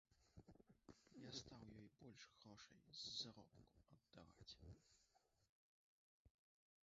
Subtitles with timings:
[1.27, 4.53] Я стаў ёй больш грошай з заробку аддаваць.